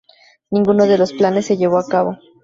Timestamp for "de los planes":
0.87-1.47